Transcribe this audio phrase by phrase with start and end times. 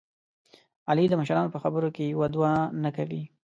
[0.89, 2.51] علي د مشرانو په خبره کې یوه دوه
[2.83, 3.23] نه کوي.